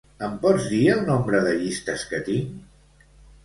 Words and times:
Em 0.27 0.31
pots 0.45 0.63
dir 0.71 0.79
el 0.93 1.03
nombre 1.11 1.43
de 1.49 1.53
llistes 1.61 2.09
que 2.15 2.25
tinc? 2.33 3.09